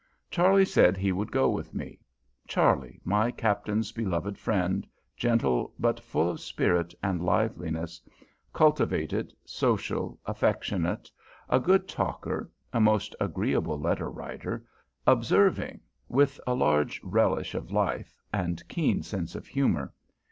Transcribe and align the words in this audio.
Charley 0.31 0.65
said 0.65 0.97
he 0.97 1.11
would 1.11 1.31
go 1.31 1.47
with 1.51 1.75
me, 1.75 1.99
Charley, 2.47 2.99
my 3.05 3.29
Captain's 3.29 3.91
beloved 3.91 4.35
friend, 4.35 4.87
gentle, 5.15 5.75
but 5.77 5.99
full 5.99 6.27
of 6.27 6.39
spirit 6.39 6.95
and 7.03 7.21
liveliness, 7.23 8.01
cultivated, 8.51 9.31
social, 9.45 10.19
affectionate, 10.25 11.11
a 11.49 11.59
good 11.59 11.87
talker, 11.87 12.49
a 12.73 12.79
most 12.79 13.15
agreeable 13.19 13.79
letter 13.79 14.09
writer, 14.09 14.65
observing, 15.05 15.81
with 16.09 16.39
large 16.47 16.99
relish 17.03 17.53
of 17.53 17.69
life, 17.71 18.19
and 18.33 18.67
keen 18.67 19.03
sense 19.03 19.35
of 19.35 19.45
humor. 19.45 19.93